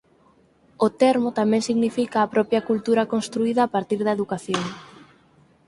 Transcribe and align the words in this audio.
O 0.85 0.87
termo 1.01 1.29
tamén 1.39 1.61
significa 1.69 2.17
a 2.21 2.31
propia 2.33 2.65
cultura 2.69 3.09
construída 3.13 3.61
a 3.63 3.71
partir 3.75 3.99
da 4.03 4.15
educación. 4.17 4.65